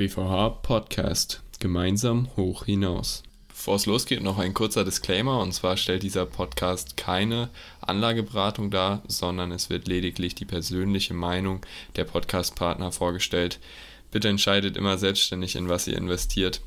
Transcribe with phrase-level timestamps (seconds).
[0.00, 1.42] BVH Podcast.
[1.58, 3.22] Gemeinsam hoch hinaus.
[3.48, 5.40] Bevor es losgeht, noch ein kurzer Disclaimer.
[5.40, 7.50] Und zwar stellt dieser Podcast keine
[7.82, 11.60] Anlageberatung dar, sondern es wird lediglich die persönliche Meinung
[11.96, 13.60] der Podcastpartner vorgestellt.
[14.10, 16.62] Bitte entscheidet immer selbstständig, in was ihr investiert.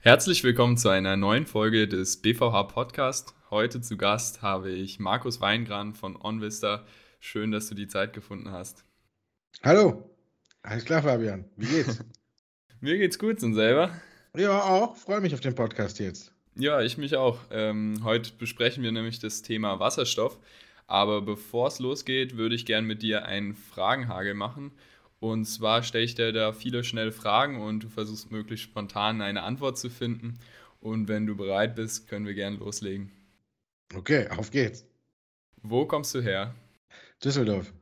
[0.00, 3.32] Herzlich willkommen zu einer neuen Folge des BVH Podcast.
[3.48, 6.84] Heute zu Gast habe ich Markus Weingran von OnVista.
[7.18, 8.84] Schön, dass du die Zeit gefunden hast.
[9.62, 10.10] Hallo,
[10.62, 11.44] alles klar, Fabian.
[11.56, 12.04] Wie geht's?
[12.80, 13.90] Mir geht's gut und selber?
[14.36, 14.96] Ja, auch.
[14.96, 16.32] Freue mich auf den Podcast jetzt.
[16.54, 17.38] Ja, ich mich auch.
[17.50, 20.38] Ähm, heute besprechen wir nämlich das Thema Wasserstoff.
[20.86, 24.72] Aber bevor es losgeht, würde ich gerne mit dir einen Fragenhagel machen.
[25.20, 29.42] Und zwar stelle ich dir da viele schnelle Fragen und du versuchst möglichst spontan eine
[29.42, 30.38] Antwort zu finden.
[30.80, 33.12] Und wenn du bereit bist, können wir gerne loslegen.
[33.94, 34.86] Okay, auf geht's.
[35.62, 36.54] Wo kommst du her?
[37.22, 37.72] Düsseldorf.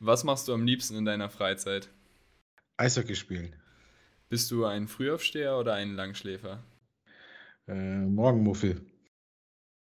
[0.00, 1.88] Was machst du am liebsten in deiner Freizeit?
[2.76, 3.56] Eishockey spielen.
[4.28, 6.62] Bist du ein Frühaufsteher oder ein Langschläfer?
[7.66, 8.80] Äh, Morgenmuffel.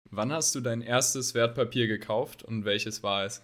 [0.09, 3.43] Wann hast du dein erstes Wertpapier gekauft und welches war es?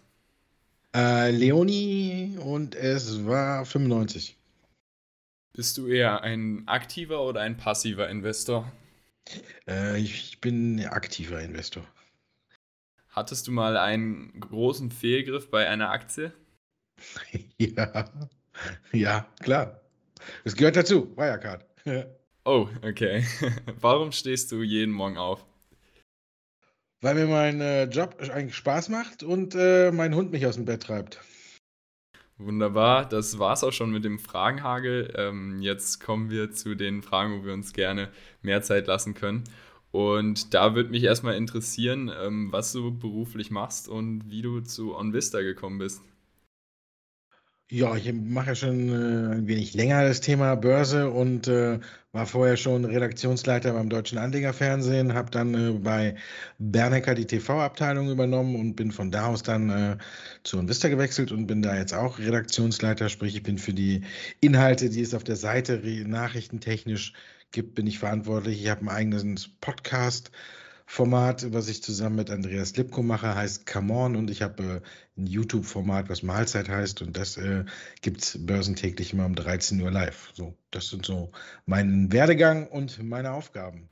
[0.95, 4.35] Äh, Leonie und es war 95.
[5.53, 8.71] Bist du eher ein aktiver oder ein passiver Investor?
[9.67, 11.87] Äh, ich bin aktiver Investor.
[13.09, 16.33] Hattest du mal einen großen Fehlgriff bei einer Aktie?
[17.57, 18.05] ja,
[18.91, 19.81] ja, klar.
[20.43, 21.65] Es gehört dazu, Wirecard.
[22.45, 23.25] oh, okay.
[23.79, 25.45] Warum stehst du jeden Morgen auf?
[27.01, 30.65] Weil mir mein äh, Job eigentlich Spaß macht und äh, mein Hund mich aus dem
[30.65, 31.19] Bett treibt.
[32.37, 35.13] Wunderbar, das war's auch schon mit dem Fragenhagel.
[35.15, 38.09] Ähm, jetzt kommen wir zu den Fragen, wo wir uns gerne
[38.41, 39.45] mehr Zeit lassen können.
[39.91, 44.93] Und da würde mich erstmal interessieren, ähm, was du beruflich machst und wie du zu
[44.95, 46.01] OnVista gekommen bist.
[47.71, 51.79] Ja, ich mache ja schon äh, ein wenig länger das Thema Börse und äh,
[52.11, 56.15] war vorher schon Redaktionsleiter beim Deutschen Anlegerfernsehen, habe dann äh, bei
[56.59, 59.97] Bernecker die TV-Abteilung übernommen und bin von da aus dann äh,
[60.43, 64.01] zu Invista gewechselt und bin da jetzt auch Redaktionsleiter, sprich ich bin für die
[64.41, 67.13] Inhalte, die es auf der Seite nachrichtentechnisch
[67.51, 68.61] gibt, bin ich verantwortlich.
[68.61, 70.29] Ich habe ein eigenes Podcast
[70.87, 74.81] Format, was ich zusammen mit Andreas Lipko mache, heißt Come On und ich habe äh,
[75.19, 77.65] ein YouTube-Format, was Mahlzeit heißt und das äh,
[78.01, 80.31] gibt es börsentäglich immer um 13 Uhr live.
[80.33, 81.31] So, das sind so
[81.65, 83.89] mein Werdegang und meine Aufgaben.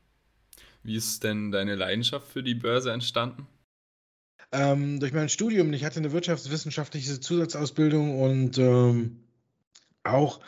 [0.83, 3.47] Wie ist denn deine Leidenschaft für die Börse entstanden?
[4.51, 5.73] Ähm, durch mein Studium.
[5.73, 9.23] Ich hatte eine wirtschaftswissenschaftliche Zusatzausbildung und ähm,
[10.03, 10.41] auch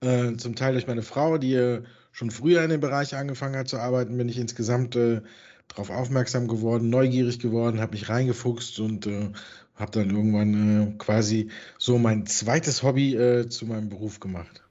[0.00, 3.68] äh, zum Teil durch meine Frau, die äh, schon früher in dem Bereich angefangen hat
[3.68, 5.22] zu arbeiten, bin ich insgesamt äh,
[5.72, 9.30] darauf aufmerksam geworden, neugierig geworden, habe mich reingefuchst und äh,
[9.74, 14.62] habe dann irgendwann äh, quasi so mein zweites Hobby äh, zu meinem Beruf gemacht.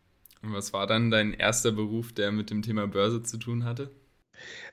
[0.43, 3.91] Und was war dann dein erster Beruf, der mit dem Thema Börse zu tun hatte?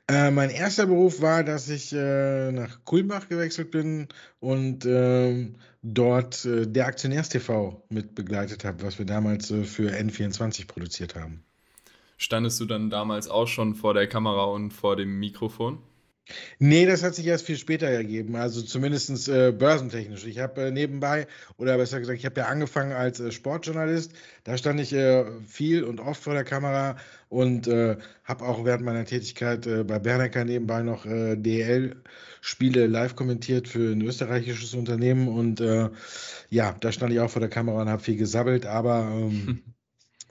[0.06, 4.08] Äh, mein erster Beruf war, dass ich äh, nach Kulmbach gewechselt bin
[4.40, 11.14] und ähm, dort äh, der Aktionärstv mit begleitet habe, was wir damals für N24 produziert
[11.14, 11.44] haben.
[12.16, 15.78] Standest du dann damals auch schon vor der Kamera und vor dem Mikrofon?
[16.58, 20.26] Nee, das hat sich erst viel später ergeben, also zumindest äh, börsentechnisch.
[20.26, 24.12] Ich habe äh, nebenbei, oder besser gesagt, ich habe ja angefangen als äh, Sportjournalist.
[24.44, 26.96] Da stand ich äh, viel und oft vor der Kamera
[27.28, 33.68] und äh, habe auch während meiner Tätigkeit äh, bei Bernecker nebenbei noch DL-Spiele live kommentiert
[33.68, 35.28] für ein österreichisches Unternehmen.
[35.28, 35.62] Und
[36.50, 39.08] ja, da stand ich auch vor der Kamera und habe viel gesabbelt, aber.
[39.12, 39.62] Ähm,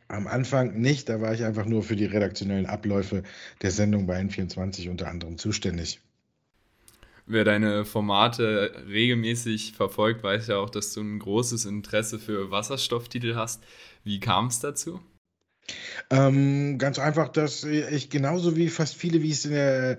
[0.09, 3.23] Am Anfang nicht, da war ich einfach nur für die redaktionellen Abläufe
[3.61, 5.99] der Sendung bei N24 unter anderem zuständig.
[7.25, 13.35] Wer deine Formate regelmäßig verfolgt, weiß ja auch, dass du ein großes Interesse für Wasserstofftitel
[13.35, 13.61] hast.
[14.05, 15.01] Wie kam es dazu?
[16.09, 19.97] Ähm, ganz einfach, dass ich genauso wie fast viele, wie es in der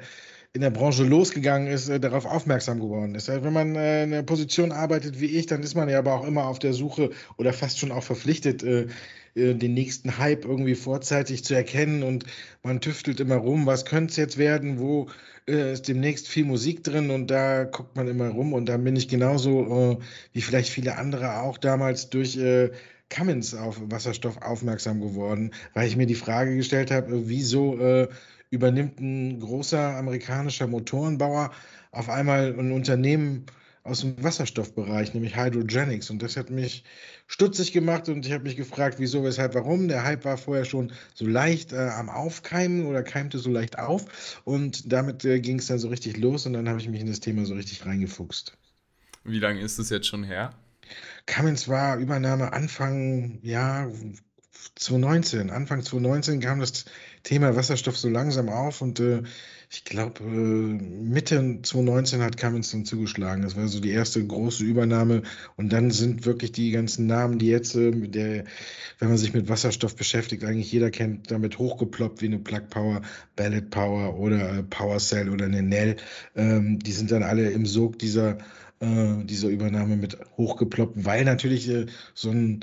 [0.54, 3.28] in der Branche losgegangen ist, äh, darauf aufmerksam geworden ist.
[3.28, 6.14] Also wenn man äh, in einer Position arbeitet wie ich, dann ist man ja aber
[6.14, 8.86] auch immer auf der Suche oder fast schon auch verpflichtet, äh,
[9.38, 12.24] äh, den nächsten Hype irgendwie vorzeitig zu erkennen und
[12.62, 15.09] man tüftelt immer rum, was könnte es jetzt werden, wo
[15.48, 18.97] äh, ist demnächst viel Musik drin und da guckt man immer rum und dann bin
[18.97, 22.39] ich genauso äh, wie vielleicht viele andere auch damals durch
[23.10, 28.09] Cummins auf Wasserstoff aufmerksam geworden, weil ich mir die Frage gestellt habe, wieso äh,
[28.51, 31.51] übernimmt ein großer amerikanischer Motorenbauer
[31.91, 33.47] auf einmal ein Unternehmen
[33.88, 36.10] aus dem Wasserstoffbereich, nämlich Hydrogenics.
[36.10, 36.84] Und das hat mich
[37.26, 39.88] stutzig gemacht und ich habe mich gefragt, wieso, weshalb, warum.
[39.88, 44.40] Der Hype war vorher schon so leicht äh, am Aufkeimen oder keimte so leicht auf.
[44.44, 47.08] Und damit äh, ging es dann so richtig los und dann habe ich mich in
[47.08, 48.56] das Thema so richtig reingefuchst.
[49.24, 50.54] Wie lange ist es jetzt schon her?
[51.26, 53.90] Cummins war Übernahme Anfang, ja,
[54.76, 56.84] 2019, Anfang 2019 kam das
[57.22, 59.22] Thema Wasserstoff so langsam auf und äh,
[59.70, 63.42] ich glaube, äh, Mitte 2019 hat Cummins dann zugeschlagen.
[63.42, 65.22] Das war so die erste große Übernahme.
[65.56, 68.44] Und dann sind wirklich die ganzen Namen, die jetzt, äh, der,
[68.98, 73.03] wenn man sich mit Wasserstoff beschäftigt, eigentlich jeder kennt, damit hochgeploppt wie eine Plug Power,
[73.36, 75.97] Ballot Power oder äh, Power Cell oder eine Nell.
[76.34, 78.38] Ähm, die sind dann alle im Sog dieser,
[78.80, 81.71] äh, dieser Übernahme mit hochgeploppt, weil natürlich
[82.14, 82.60] so ein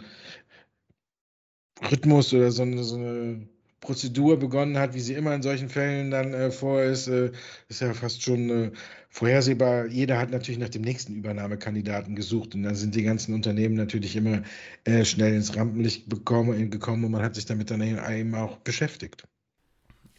[1.92, 3.48] Rhythmus oder so eine, so eine
[3.80, 7.32] Prozedur begonnen hat, wie sie immer in solchen Fällen dann äh, vor ist, äh,
[7.68, 8.72] ist ja fast schon äh,
[9.10, 9.88] vorhersehbar.
[9.88, 14.16] Jeder hat natürlich nach dem nächsten Übernahmekandidaten gesucht und dann sind die ganzen Unternehmen natürlich
[14.16, 14.42] immer
[14.86, 19.24] äh, schnell ins Rampenlicht bekommen, gekommen und man hat sich damit dann eben auch beschäftigt.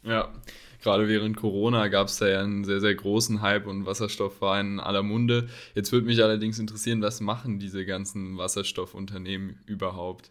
[0.03, 0.33] Ja,
[0.83, 4.61] gerade während Corona gab es da ja einen sehr, sehr großen Hype und Wasserstoff war
[4.61, 5.49] in aller Munde.
[5.75, 10.31] Jetzt würde mich allerdings interessieren, was machen diese ganzen Wasserstoffunternehmen überhaupt?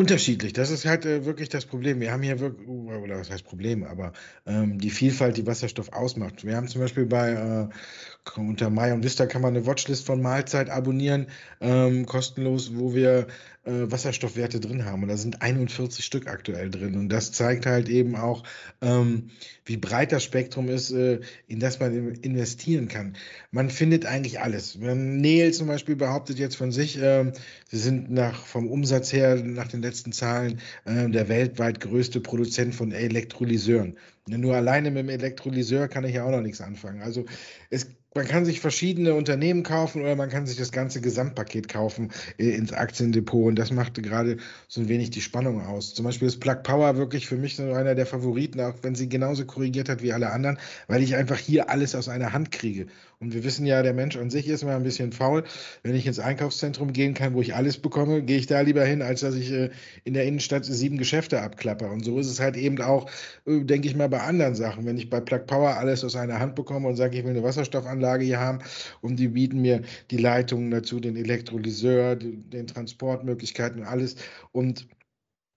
[0.00, 2.00] Unterschiedlich, das ist halt äh, wirklich das Problem.
[2.00, 4.14] Wir haben hier wirklich, oder was heißt Problem, aber
[4.46, 6.42] ähm, die Vielfalt, die Wasserstoff ausmacht.
[6.42, 10.22] Wir haben zum Beispiel bei äh, unter Mai und Vista kann man eine Watchlist von
[10.22, 11.26] Mahlzeit abonnieren,
[11.60, 13.26] ähm, kostenlos, wo wir
[13.64, 15.02] äh, Wasserstoffwerte drin haben.
[15.02, 16.96] Und da sind 41 Stück aktuell drin.
[16.96, 18.42] Und das zeigt halt eben auch,
[18.80, 19.30] ähm,
[19.64, 23.16] wie breit das Spektrum ist, äh, in das man investieren kann.
[23.50, 24.80] Man findet eigentlich alles.
[24.80, 27.32] Wenn Neil zum Beispiel behauptet jetzt von sich, äh,
[27.68, 32.74] sie sind nach, vom Umsatz her, nach den letzten Zahlen, äh, der weltweit größte Produzent
[32.74, 33.96] von Elektrolyseuren.
[34.26, 37.02] Nur alleine mit dem Elektrolyseur kann ich ja auch noch nichts anfangen.
[37.02, 37.26] Also
[37.68, 42.10] es man kann sich verschiedene Unternehmen kaufen oder man kann sich das ganze Gesamtpaket kaufen
[42.38, 45.94] äh, ins Aktiendepot und das machte gerade so ein wenig die Spannung aus.
[45.94, 49.08] Zum Beispiel ist Plug Power wirklich für mich so einer der Favoriten, auch wenn sie
[49.08, 50.58] genauso korrigiert hat wie alle anderen,
[50.88, 52.86] weil ich einfach hier alles aus einer Hand kriege.
[53.22, 55.44] Und wir wissen ja, der Mensch an sich ist immer ein bisschen faul.
[55.82, 59.02] Wenn ich ins Einkaufszentrum gehen kann, wo ich alles bekomme, gehe ich da lieber hin,
[59.02, 59.68] als dass ich äh,
[60.04, 61.86] in der Innenstadt sieben Geschäfte abklappe.
[61.90, 63.10] Und so ist es halt eben auch,
[63.44, 64.86] äh, denke ich mal, bei anderen Sachen.
[64.86, 67.42] Wenn ich bei Plug Power alles aus einer Hand bekomme und sage, ich will eine
[67.42, 68.60] Wasserstoffanlage hier haben
[69.02, 74.16] und die bieten mir die Leitungen dazu, den Elektrolyseur, den Transportmöglichkeiten, alles.
[74.52, 74.86] Und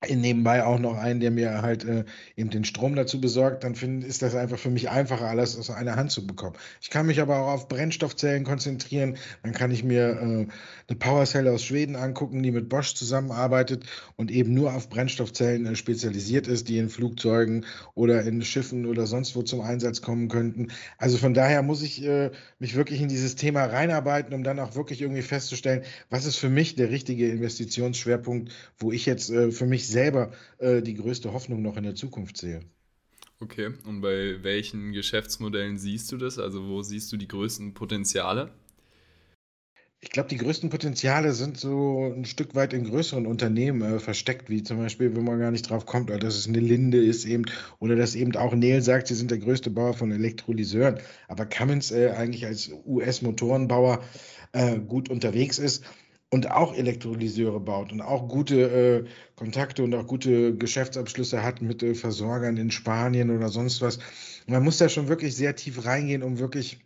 [0.09, 2.05] nebenbei auch noch einen, der mir halt äh,
[2.35, 5.69] eben den Strom dazu besorgt, dann find, ist das einfach für mich einfacher, alles aus
[5.69, 6.55] einer Hand zu bekommen.
[6.81, 9.17] Ich kann mich aber auch auf Brennstoffzellen konzentrieren.
[9.43, 10.47] Dann kann ich mir äh,
[10.87, 13.85] eine Powercell aus Schweden angucken, die mit Bosch zusammenarbeitet
[14.15, 17.65] und eben nur auf Brennstoffzellen äh, spezialisiert ist, die in Flugzeugen
[17.95, 20.67] oder in Schiffen oder sonst wo zum Einsatz kommen könnten.
[20.97, 24.75] Also von daher muss ich äh, mich wirklich in dieses Thema reinarbeiten, um dann auch
[24.75, 29.65] wirklich irgendwie festzustellen, was ist für mich der richtige Investitionsschwerpunkt, wo ich jetzt äh, für
[29.65, 32.61] mich selber äh, die größte Hoffnung noch in der Zukunft sehe.
[33.39, 36.39] Okay, und bei welchen Geschäftsmodellen siehst du das?
[36.39, 38.51] Also wo siehst du die größten Potenziale?
[39.99, 44.49] Ich glaube, die größten Potenziale sind so ein Stück weit in größeren Unternehmen äh, versteckt,
[44.49, 47.45] wie zum Beispiel, wenn man gar nicht drauf kommt, dass es eine Linde ist eben,
[47.79, 50.99] oder dass eben auch Neil sagt, sie sind der größte Bauer von Elektrolyseuren.
[51.29, 54.03] Aber Cummins äh, eigentlich als US-Motorenbauer
[54.51, 55.85] äh, gut unterwegs ist
[56.33, 61.83] und auch Elektrolyseure baut und auch gute äh, Kontakte und auch gute Geschäftsabschlüsse hat mit
[61.83, 63.99] äh, Versorgern in Spanien oder sonst was.
[64.47, 66.79] Man muss da schon wirklich sehr tief reingehen, um wirklich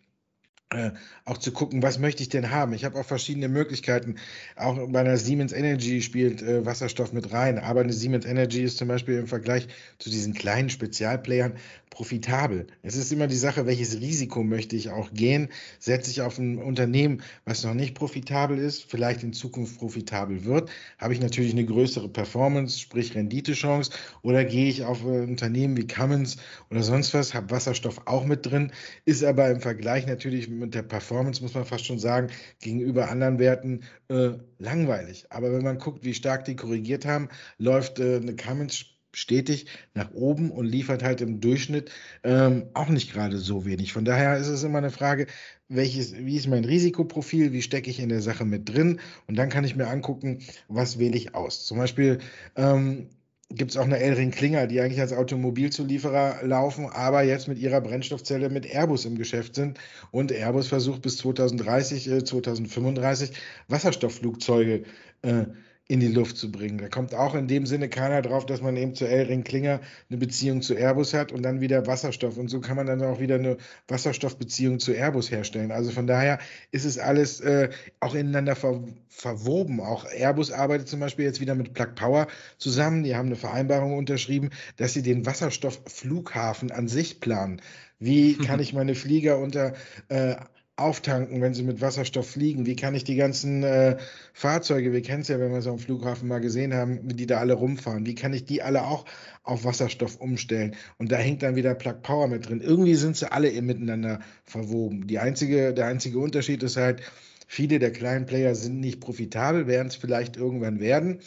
[0.71, 0.91] äh,
[1.23, 2.73] auch zu gucken, was möchte ich denn haben.
[2.73, 4.15] Ich habe auch verschiedene Möglichkeiten.
[4.57, 7.57] Auch bei einer Siemens Energy spielt äh, Wasserstoff mit rein.
[7.57, 11.54] Aber eine Siemens Energy ist zum Beispiel im Vergleich zu diesen kleinen Spezialplayern
[11.97, 12.68] profitabel.
[12.83, 15.49] Es ist immer die Sache, welches Risiko möchte ich auch gehen?
[15.80, 20.69] Setze ich auf ein Unternehmen, was noch nicht profitabel ist, vielleicht in Zukunft profitabel wird,
[20.99, 23.89] habe ich natürlich eine größere Performance, sprich Renditechance,
[24.21, 26.37] oder gehe ich auf ein Unternehmen wie Cummins
[26.69, 28.71] oder sonst was, habe Wasserstoff auch mit drin,
[29.06, 32.27] ist aber im Vergleich natürlich mit der Performance, muss man fast schon sagen,
[32.59, 35.25] gegenüber anderen Werten äh, langweilig.
[35.31, 38.85] Aber wenn man guckt, wie stark die korrigiert haben, läuft äh, eine Cummins
[39.18, 41.90] stetig nach oben und liefert halt im Durchschnitt
[42.24, 43.92] ähm, auch nicht gerade so wenig.
[43.92, 45.26] Von daher ist es immer eine Frage,
[45.69, 49.50] welches, wie ist mein Risikoprofil, wie stecke ich in der Sache mit drin und dann
[49.50, 51.66] kann ich mir angucken, was wähle ich aus.
[51.66, 52.19] Zum Beispiel
[52.56, 53.09] ähm,
[53.50, 57.81] gibt es auch eine Elring Klinger, die eigentlich als Automobilzulieferer laufen, aber jetzt mit ihrer
[57.81, 59.80] Brennstoffzelle mit Airbus im Geschäft sind.
[60.12, 63.31] Und Airbus versucht bis 2030, äh, 2035
[63.68, 64.83] Wasserstoffflugzeuge
[65.24, 65.45] äh,
[65.89, 66.79] in die Luft zu bringen.
[66.79, 69.79] Da kommt auch in dem Sinne keiner drauf, dass man eben zu Elring Klinger
[70.09, 72.37] eine Beziehung zu Airbus hat und dann wieder Wasserstoff.
[72.37, 75.71] Und so kann man dann auch wieder eine Wasserstoffbeziehung zu Airbus herstellen.
[75.71, 76.39] Also von daher
[76.71, 77.69] ist es alles äh,
[78.01, 79.79] auch ineinander ver verwoben.
[79.79, 82.27] Auch Airbus arbeitet zum Beispiel jetzt wieder mit Plug Power
[82.59, 83.03] zusammen.
[83.03, 87.61] Die haben eine Vereinbarung unterschrieben, dass sie den Wasserstoffflughafen an sich planen.
[87.97, 89.73] Wie kann ich meine Flieger unter
[90.09, 90.35] äh,
[90.78, 92.68] auftanken, wenn sie mit Wasserstoff fliegen?
[92.68, 93.98] Wie kann ich die ganzen äh,
[94.34, 97.40] Fahrzeuge, wir kennen es ja, wenn wir es am Flughafen mal gesehen haben, die da
[97.40, 99.06] alle rumfahren, wie kann ich die alle auch
[99.44, 100.76] auf Wasserstoff umstellen?
[101.00, 102.62] Und da hängt dann wieder Plug Power mit drin.
[102.62, 105.07] Irgendwie sind sie alle miteinander verwoben.
[105.07, 107.02] Die einzige, der einzige Unterschied ist halt,
[107.48, 111.22] viele der kleinen Player sind nicht profitabel, werden es vielleicht irgendwann werden.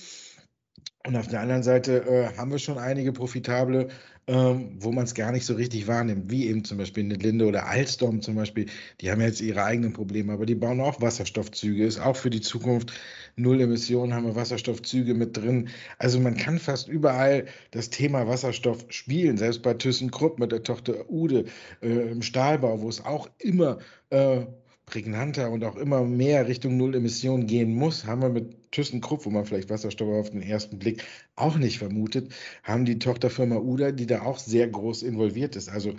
[1.07, 3.89] Und auf der anderen Seite äh, haben wir schon einige profitable,
[4.31, 7.47] ähm, wo man es gar nicht so richtig wahrnimmt, wie eben zum Beispiel eine Linde
[7.47, 8.67] oder Alstom zum Beispiel.
[9.01, 11.85] Die haben jetzt ihre eigenen Probleme, aber die bauen auch Wasserstoffzüge.
[11.85, 12.93] Ist auch für die Zukunft
[13.35, 15.69] null Emissionen, haben wir Wasserstoffzüge mit drin.
[15.99, 21.11] Also man kann fast überall das Thema Wasserstoff spielen, selbst bei ThyssenKrupp mit der Tochter
[21.11, 21.47] Ude
[21.83, 23.79] äh, im Stahlbau, wo es auch immer
[24.11, 24.43] äh,
[24.91, 29.31] prägnanter und auch immer mehr Richtung Null Emissionen gehen muss, haben wir mit ThyssenKrupp, wo
[29.31, 31.05] man vielleicht Wasserstoff auf den ersten Blick
[31.37, 32.33] auch nicht vermutet,
[32.65, 35.69] haben die Tochterfirma UDA, die da auch sehr groß involviert ist.
[35.69, 35.95] Also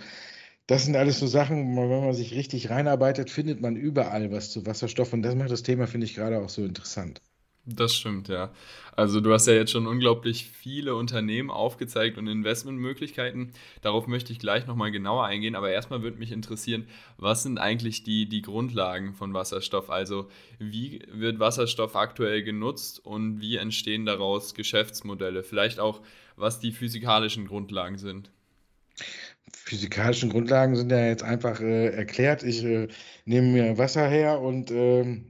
[0.66, 4.66] das sind alles so Sachen, wenn man sich richtig reinarbeitet, findet man überall was zu
[4.66, 7.22] Wasserstoff und das macht das Thema, finde ich, gerade auch so interessant.
[7.64, 8.52] Das stimmt, ja.
[8.96, 13.52] Also du hast ja jetzt schon unglaublich viele Unternehmen aufgezeigt und Investmentmöglichkeiten.
[13.82, 16.88] Darauf möchte ich gleich nochmal genauer eingehen, aber erstmal würde mich interessieren,
[17.18, 19.90] was sind eigentlich die, die Grundlagen von Wasserstoff?
[19.90, 20.28] Also
[20.58, 25.44] wie wird Wasserstoff aktuell genutzt und wie entstehen daraus Geschäftsmodelle?
[25.44, 26.00] Vielleicht auch,
[26.34, 28.30] was die physikalischen Grundlagen sind.
[29.52, 32.42] Physikalischen Grundlagen sind ja jetzt einfach äh, erklärt.
[32.42, 32.88] Ich äh,
[33.24, 35.22] nehme mir Wasser her und äh,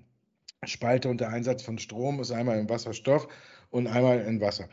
[0.65, 3.27] Spalte unter Einsatz von Strom ist einmal in Wasserstoff
[3.71, 4.69] und einmal in Wasser.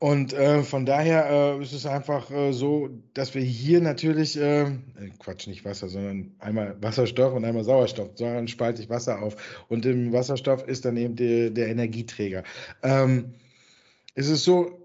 [0.00, 4.62] Und äh, von daher äh, ist es einfach äh, so, dass wir hier natürlich, äh,
[4.62, 4.70] äh,
[5.20, 9.64] Quatsch, nicht Wasser, sondern einmal Wasserstoff und einmal Sauerstoff, sondern spalte ich Wasser auf.
[9.68, 12.42] Und im Wasserstoff ist dann eben der, der Energieträger.
[12.82, 13.34] Ähm,
[14.16, 14.81] es ist so,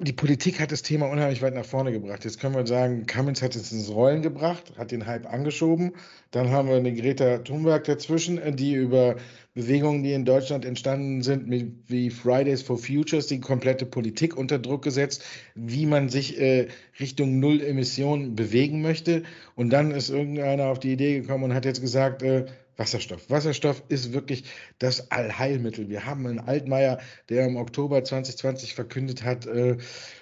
[0.00, 2.24] die Politik hat das Thema unheimlich weit nach vorne gebracht.
[2.24, 5.92] Jetzt können wir sagen, Cummins hat es ins Rollen gebracht, hat den Hype angeschoben.
[6.30, 9.16] Dann haben wir eine Greta Thunberg dazwischen, die über
[9.54, 11.50] Bewegungen, die in Deutschland entstanden sind,
[11.88, 15.24] wie Fridays for Futures, die komplette Politik unter Druck gesetzt,
[15.56, 16.68] wie man sich äh,
[17.00, 19.24] Richtung Null Emissionen bewegen möchte.
[19.56, 22.46] Und dann ist irgendeiner auf die Idee gekommen und hat jetzt gesagt, äh,
[22.78, 23.28] Wasserstoff.
[23.28, 24.44] Wasserstoff ist wirklich
[24.78, 25.88] das Allheilmittel.
[25.88, 29.76] Wir haben einen Altmaier, der im Oktober 2020 verkündet hat, äh,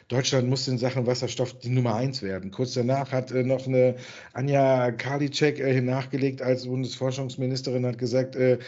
[0.08, 2.52] Deutschland muss in Sachen Wasserstoff die Nummer eins werden.
[2.52, 3.96] Kurz danach hat äh, noch eine
[4.32, 8.58] Anja Karliczek äh, nachgelegt als Bundesforschungsministerin, hat gesagt, äh,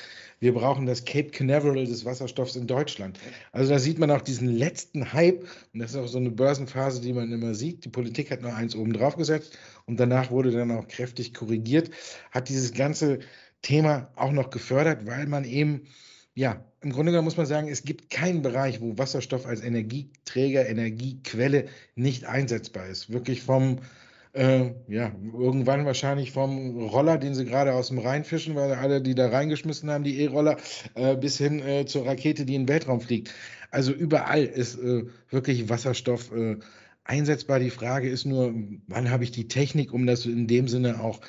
[0.40, 3.21] wir brauchen das Cape Canaveral des Wasserstoffs in Deutschland.
[3.52, 5.42] Also da sieht man auch diesen letzten Hype
[5.73, 7.85] und das ist auch so eine Börsenphase, die man immer sieht.
[7.85, 11.90] Die Politik hat noch eins oben drauf gesetzt und danach wurde dann auch kräftig korrigiert,
[12.33, 13.21] hat dieses ganze
[13.62, 15.87] Thema auch noch gefördert, weil man eben,
[16.35, 20.69] ja, im Grunde genommen muss man sagen, es gibt keinen Bereich, wo Wasserstoff als Energieträger,
[20.69, 23.12] Energiequelle nicht einsetzbar ist.
[23.12, 23.81] Wirklich vom,
[24.33, 29.03] äh, ja, irgendwann wahrscheinlich vom Roller, den sie gerade aus dem Rhein fischen, weil alle,
[29.03, 30.57] die da reingeschmissen haben, die E-Roller,
[30.95, 33.35] äh, bis hin äh, zur Rakete, die in den Weltraum fliegt.
[33.71, 36.59] Also überall ist äh, wirklich Wasserstoff äh,
[37.05, 37.59] einsetzbar.
[37.59, 38.55] Die Frage ist nur,
[38.87, 41.21] wann habe ich die Technik, um das in dem Sinne auch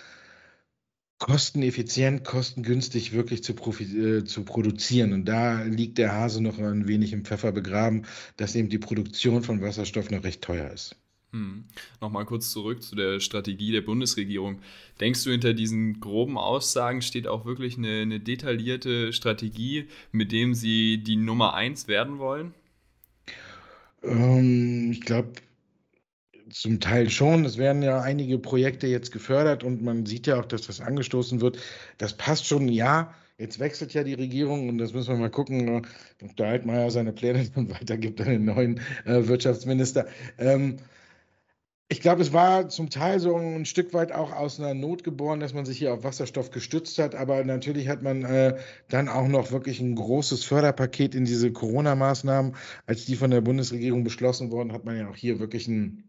[1.19, 5.13] kosteneffizient, kostengünstig wirklich zu, äh, zu produzieren.
[5.13, 8.03] Und da liegt der Hase noch ein wenig im Pfeffer begraben,
[8.37, 10.95] dass eben die Produktion von Wasserstoff noch recht teuer ist.
[11.31, 11.65] Hm.
[12.01, 14.61] Nochmal kurz zurück zu der Strategie der Bundesregierung.
[14.99, 20.55] Denkst du, hinter diesen groben Aussagen steht auch wirklich eine, eine detaillierte Strategie, mit dem
[20.55, 22.55] sie die Nummer eins werden wollen?
[24.01, 25.33] Ähm, ich glaube,
[26.49, 27.45] zum Teil schon.
[27.45, 31.41] Es werden ja einige Projekte jetzt gefördert und man sieht ja auch, dass das angestoßen
[31.41, 31.57] wird.
[31.97, 33.13] Das passt schon, ja.
[33.37, 35.87] Jetzt wechselt ja die Regierung und das müssen wir mal gucken,
[36.21, 40.07] ob der Altmaier seine Pläne dann weitergibt an den neuen äh, Wirtschaftsminister.
[40.37, 40.77] Ähm,
[41.91, 45.39] ich glaube, es war zum Teil so ein Stück weit auch aus einer Not geboren,
[45.39, 47.15] dass man sich hier auf Wasserstoff gestützt hat.
[47.15, 48.57] Aber natürlich hat man äh,
[48.89, 52.55] dann auch noch wirklich ein großes Förderpaket in diese Corona-Maßnahmen.
[52.85, 56.08] Als die von der Bundesregierung beschlossen wurden, hat man ja auch hier wirklich ein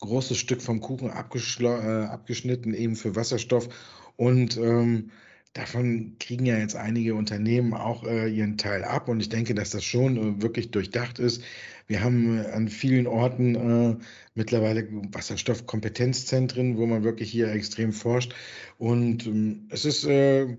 [0.00, 3.68] großes Stück vom Kuchen äh, abgeschnitten, eben für Wasserstoff.
[4.16, 5.10] Und ähm,
[5.52, 9.08] davon kriegen ja jetzt einige Unternehmen auch äh, ihren Teil ab.
[9.08, 11.42] Und ich denke, dass das schon äh, wirklich durchdacht ist.
[11.86, 13.96] Wir haben äh, an vielen Orten äh,
[14.34, 18.34] mittlerweile Wasserstoffkompetenzzentren, wo man wirklich hier extrem forscht.
[18.78, 20.56] Und ähm, es ist äh,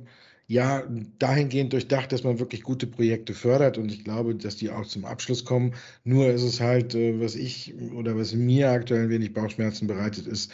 [0.51, 0.83] ja
[1.19, 5.05] dahingehend durchdacht, dass man wirklich gute Projekte fördert und ich glaube, dass die auch zum
[5.05, 5.73] Abschluss kommen.
[6.03, 10.27] Nur ist es halt, äh, was ich oder was mir aktuell ein wenig Bauchschmerzen bereitet,
[10.27, 10.51] ist,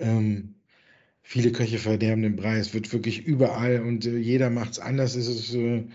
[0.00, 0.56] ähm,
[1.22, 2.58] viele Köche verderben den Brei.
[2.58, 5.14] Es wird wirklich überall und äh, jeder macht es anders.
[5.16, 5.86] Es ist äh,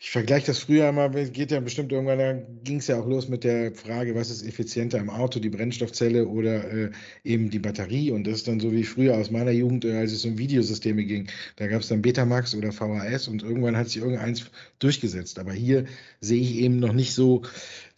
[0.00, 3.28] ich vergleiche das früher mal, geht ja bestimmt irgendwann, da ging es ja auch los
[3.28, 6.90] mit der Frage, was ist effizienter im Auto, die Brennstoffzelle oder äh,
[7.24, 8.12] eben die Batterie.
[8.12, 11.04] Und das ist dann so wie früher aus meiner Jugend, äh, als es um Videosysteme
[11.04, 11.26] ging.
[11.56, 15.40] Da gab es dann Betamax oder VHS und irgendwann hat sich irgendeins durchgesetzt.
[15.40, 15.86] Aber hier
[16.20, 17.42] sehe ich eben noch nicht so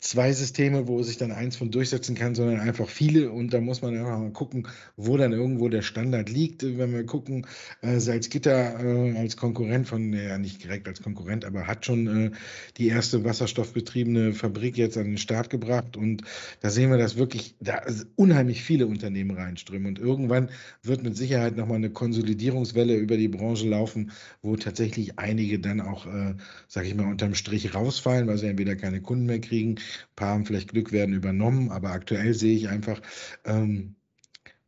[0.01, 3.31] zwei Systeme, wo sich dann eins von durchsetzen kann, sondern einfach viele.
[3.31, 4.67] Und da muss man einfach mal gucken,
[4.97, 6.63] wo dann irgendwo der Standard liegt.
[6.63, 7.47] Wenn wir gucken,
[7.83, 12.31] äh, Salzgitter äh, als Konkurrent von, ja nicht direkt als Konkurrent, aber hat schon äh,
[12.79, 15.99] die erste wasserstoffbetriebene Fabrik jetzt an den Start gebracht.
[15.99, 16.23] Und
[16.61, 17.83] da sehen wir, dass wirklich da
[18.17, 19.87] unheimlich viele Unternehmen reinströmen.
[19.87, 20.49] Und irgendwann
[20.83, 26.07] wird mit Sicherheit nochmal eine Konsolidierungswelle über die Branche laufen, wo tatsächlich einige dann auch,
[26.07, 26.35] äh,
[26.69, 29.77] sage ich mal, unterm Strich rausfallen, weil sie entweder keine Kunden mehr kriegen
[30.17, 33.01] paar haben vielleicht Glück, werden übernommen, aber aktuell sehe ich einfach
[33.45, 33.97] ähm,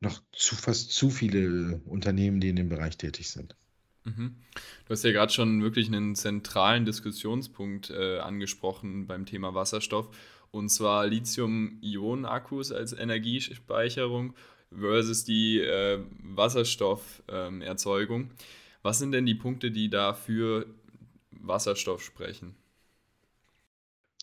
[0.01, 3.57] noch zu, fast zu viele Unternehmen, die in dem Bereich tätig sind.
[4.05, 4.37] Mhm.
[4.85, 10.09] Du hast ja gerade schon wirklich einen zentralen Diskussionspunkt äh, angesprochen beim Thema Wasserstoff,
[10.51, 14.35] und zwar Lithium-Ionen-Akkus als Energiespeicherung
[14.71, 18.21] versus die äh, Wasserstofferzeugung.
[18.23, 18.31] Ähm,
[18.83, 20.67] Was sind denn die Punkte, die da für
[21.31, 22.57] Wasserstoff sprechen?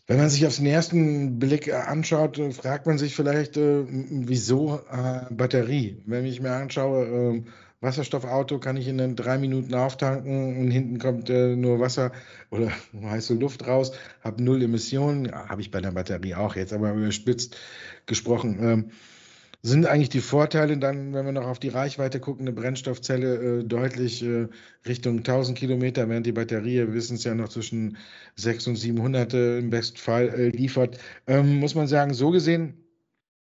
[0.09, 3.83] Wenn man sich auf den ersten Blick äh, anschaut, äh, fragt man sich vielleicht, äh,
[3.87, 6.01] wieso äh, Batterie?
[6.07, 7.43] Wenn ich mir anschaue, äh,
[7.79, 12.11] Wasserstoffauto kann ich in drei Minuten auftanken und hinten kommt äh, nur Wasser
[12.49, 13.91] oder heiße Luft raus,
[14.23, 17.55] habe null Emissionen, habe ich bei der Batterie auch jetzt, aber überspitzt
[18.07, 18.91] gesprochen.
[19.61, 23.63] Sind eigentlich die Vorteile dann, wenn wir noch auf die Reichweite gucken, eine Brennstoffzelle äh,
[23.65, 24.47] deutlich äh,
[24.87, 27.97] Richtung 1000 Kilometer, während die Batterie, wir wissen es ja noch zwischen
[28.37, 30.97] 600 und 700 äh, im besten Fall äh, liefert,
[31.27, 32.85] ähm, muss man sagen, so gesehen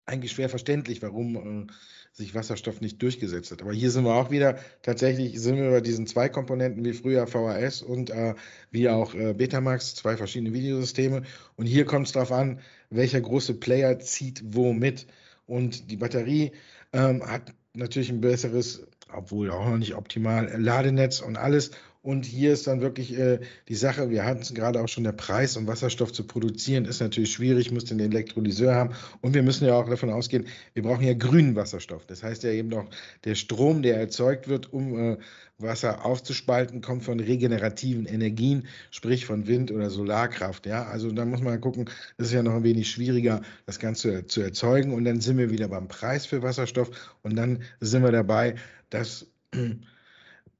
[0.06, 1.72] eigentlich schwer verständlich, warum äh,
[2.12, 3.60] sich Wasserstoff nicht durchgesetzt hat.
[3.60, 7.26] Aber hier sind wir auch wieder, tatsächlich sind wir bei diesen zwei Komponenten wie früher
[7.26, 8.34] VHS und äh,
[8.70, 11.22] wie auch Betamax, zwei verschiedene Videosysteme.
[11.56, 15.06] Und hier kommt es darauf an, welcher große Player zieht wo mit.
[15.50, 16.52] Und die Batterie
[16.92, 21.72] ähm, hat natürlich ein besseres, obwohl auch noch nicht optimal, Ladenetz und alles.
[22.02, 25.12] Und hier ist dann wirklich äh, die Sache, wir hatten es gerade auch schon, der
[25.12, 28.94] Preis, um Wasserstoff zu produzieren, ist natürlich schwierig, muss den Elektrolyseur haben.
[29.20, 32.06] Und wir müssen ja auch davon ausgehen, wir brauchen ja grünen Wasserstoff.
[32.06, 32.88] Das heißt ja eben auch,
[33.24, 35.18] der Strom, der erzeugt wird, um äh,
[35.58, 40.64] Wasser aufzuspalten, kommt von regenerativen Energien, sprich von Wind- oder Solarkraft.
[40.64, 41.84] Ja, also da muss man gucken,
[42.16, 44.94] das ist ja noch ein wenig schwieriger, das Ganze zu erzeugen.
[44.94, 46.90] Und dann sind wir wieder beim Preis für Wasserstoff
[47.22, 48.54] und dann sind wir dabei,
[48.88, 49.26] dass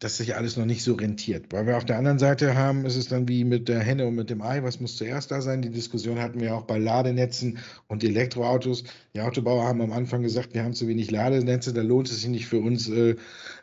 [0.01, 1.53] dass sich alles noch nicht so rentiert.
[1.53, 4.15] Weil wir auf der anderen Seite haben, ist es dann wie mit der Henne und
[4.15, 5.61] mit dem Ei, was muss zuerst da sein?
[5.61, 8.85] Die Diskussion hatten wir auch bei Ladenetzen und Elektroautos.
[9.15, 12.31] Die Autobauer haben am Anfang gesagt, wir haben zu wenig Ladenetze, da lohnt es sich
[12.31, 13.17] nicht für uns, äh,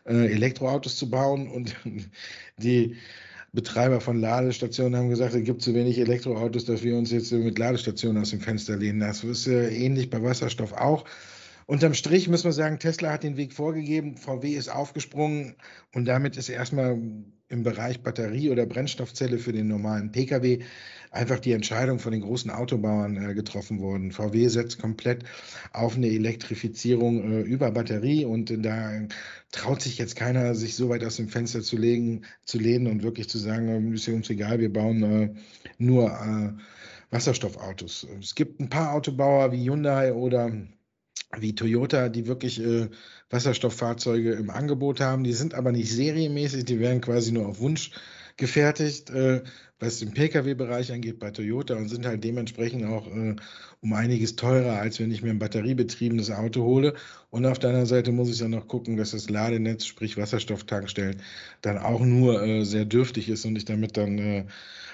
[0.06, 1.48] äh, Elektroautos zu bauen.
[1.48, 1.76] Und
[2.58, 2.98] die
[3.52, 7.58] Betreiber von Ladestationen haben gesagt, es gibt zu wenig Elektroautos, dass wir uns jetzt mit
[7.58, 9.00] Ladestationen aus dem Fenster lehnen.
[9.00, 11.06] Das ist äh, ähnlich bei Wasserstoff auch.
[11.68, 15.58] Unterm Strich muss man sagen, Tesla hat den Weg vorgegeben, VW ist aufgesprungen
[15.94, 16.98] und damit ist erstmal
[17.50, 20.64] im Bereich Batterie oder Brennstoffzelle für den normalen Pkw
[21.12, 24.14] einfach die Entscheidung von den großen Autobauern äh, getroffen worden.
[24.14, 25.26] VW setzt komplett
[25.74, 29.02] auf eine Elektrifizierung äh, über Batterie und äh, da
[29.52, 33.04] traut sich jetzt keiner, sich so weit aus dem Fenster zu legen, zu lehnen und
[33.04, 35.38] wirklich zu sagen, ist uns egal, wir bauen
[35.78, 36.58] nur
[37.12, 38.08] Wasserstoffautos.
[38.20, 40.52] Es gibt ein paar Autobauer wie Hyundai oder
[41.36, 42.90] wie Toyota, die wirklich äh,
[43.30, 45.24] Wasserstofffahrzeuge im Angebot haben.
[45.24, 47.92] Die sind aber nicht serienmäßig, die werden quasi nur auf Wunsch
[48.38, 49.42] gefertigt, äh,
[49.80, 53.36] was den Pkw-Bereich angeht bei Toyota und sind halt dementsprechend auch äh,
[53.82, 56.94] um einiges teurer, als wenn ich mir ein batteriebetriebenes Auto hole.
[57.30, 61.22] Und auf der anderen Seite muss ich dann noch gucken, dass das Ladenetz, sprich Wasserstofftankstellen,
[61.62, 64.46] dann auch nur äh, sehr dürftig ist und ich damit dann äh,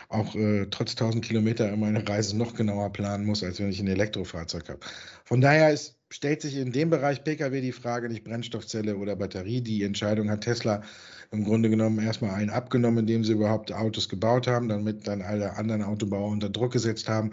[0.09, 3.87] auch äh, trotz 1000 Kilometer meine Reise noch genauer planen muss, als wenn ich ein
[3.87, 4.79] Elektrofahrzeug habe.
[5.25, 9.61] Von daher ist stellt sich in dem Bereich Pkw die Frage nicht Brennstoffzelle oder Batterie.
[9.61, 10.83] Die Entscheidung hat Tesla
[11.31, 15.57] im Grunde genommen erstmal einen abgenommen, indem sie überhaupt Autos gebaut haben, damit dann alle
[15.57, 17.31] anderen Autobauer unter Druck gesetzt haben.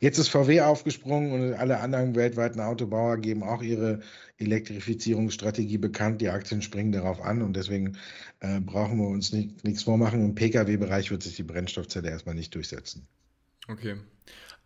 [0.00, 4.00] Jetzt ist VW aufgesprungen und alle anderen weltweiten Autobauer geben auch ihre
[4.38, 6.20] Elektrifizierungsstrategie bekannt.
[6.20, 7.96] Die Aktien springen darauf an und deswegen
[8.40, 10.22] äh, brauchen wir uns nicht, nichts vormachen.
[10.22, 13.06] Im Pkw-Bereich wird sich die Brennstoffzelle erstmal nicht durchsetzen.
[13.68, 13.96] Okay.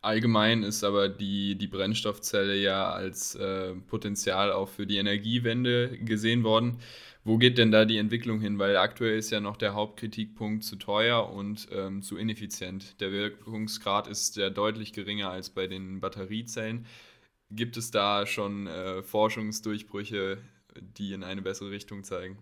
[0.03, 6.43] Allgemein ist aber die, die Brennstoffzelle ja als äh, Potenzial auch für die Energiewende gesehen
[6.43, 6.79] worden.
[7.23, 8.59] Wo geht denn da die Entwicklung hin?
[8.59, 12.99] Weil aktuell ist ja noch der Hauptkritikpunkt zu teuer und ähm, zu ineffizient.
[13.01, 16.87] Der Wirkungsgrad ist ja deutlich geringer als bei den Batteriezellen.
[17.51, 20.39] Gibt es da schon äh, Forschungsdurchbrüche,
[20.81, 22.39] die in eine bessere Richtung zeigen?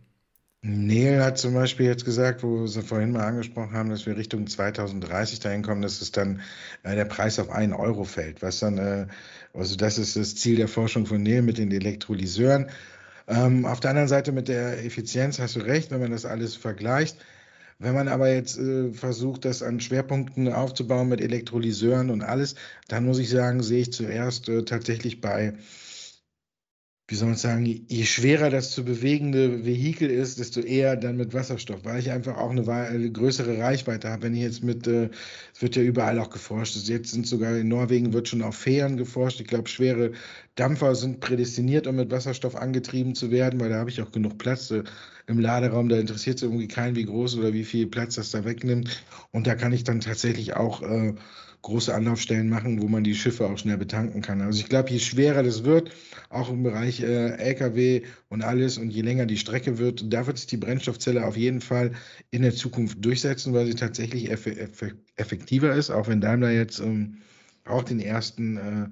[0.62, 4.48] Neil hat zum Beispiel jetzt gesagt, wo Sie vorhin mal angesprochen haben, dass wir Richtung
[4.48, 6.40] 2030 dahin kommen, dass es dann
[6.82, 8.42] äh, der Preis auf einen Euro fällt.
[8.42, 9.06] Was dann, äh,
[9.54, 12.70] also das ist das Ziel der Forschung von Neil mit den Elektrolyseuren.
[13.28, 16.56] Ähm, auf der anderen Seite mit der Effizienz hast du recht, wenn man das alles
[16.56, 17.16] vergleicht.
[17.78, 22.56] Wenn man aber jetzt äh, versucht, das an Schwerpunkten aufzubauen mit Elektrolyseuren und alles,
[22.88, 25.54] dann muss ich sagen, sehe ich zuerst äh, tatsächlich bei
[27.10, 31.32] wie soll man sagen, je schwerer das zu bewegende Vehikel ist, desto eher dann mit
[31.32, 34.24] Wasserstoff, weil ich einfach auch eine, eine größere Reichweite habe.
[34.24, 35.08] Wenn ich jetzt mit, äh,
[35.54, 38.98] es wird ja überall auch geforscht, jetzt sind sogar in Norwegen wird schon auf Fähren
[38.98, 39.40] geforscht.
[39.40, 40.12] Ich glaube, schwere
[40.54, 44.36] Dampfer sind prädestiniert, um mit Wasserstoff angetrieben zu werden, weil da habe ich auch genug
[44.36, 44.82] Platz äh,
[45.26, 45.88] im Laderaum.
[45.88, 49.02] Da interessiert es irgendwie keinen, wie groß oder wie viel Platz das da wegnimmt.
[49.30, 51.14] Und da kann ich dann tatsächlich auch äh,
[51.62, 54.40] große Anlaufstellen machen, wo man die Schiffe auch schnell betanken kann.
[54.40, 55.90] Also ich glaube, je schwerer das wird,
[56.30, 60.38] auch im Bereich äh, Lkw und alles und je länger die Strecke wird, da wird
[60.38, 61.92] sich die Brennstoffzelle auf jeden Fall
[62.30, 66.78] in der Zukunft durchsetzen, weil sie tatsächlich eff eff effektiver ist, auch wenn Daimler jetzt
[66.78, 67.18] ähm,
[67.64, 68.86] auch den ersten äh,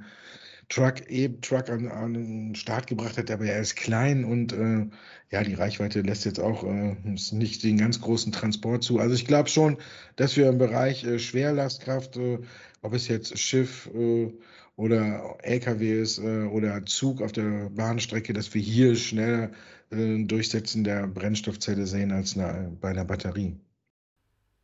[0.68, 4.86] Truck, E-Truck an, an, den Start gebracht hat, aber er ist klein und äh,
[5.30, 8.98] ja, die Reichweite lässt jetzt auch äh, nicht den ganz großen Transport zu.
[8.98, 9.78] Also ich glaube schon,
[10.16, 12.40] dass wir im Bereich äh, Schwerlastkraft, äh,
[12.82, 14.32] ob es jetzt Schiff äh,
[14.74, 19.50] oder LKW ist äh, oder Zug auf der Bahnstrecke, dass wir hier schneller
[19.88, 23.54] Durchsetzen der Brennstoffzelle sehen als eine, bei einer Batterie.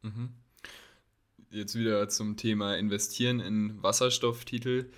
[0.03, 0.31] Mhm.
[1.49, 4.91] Jetzt wieder zum Thema Investieren in Wasserstofftitel.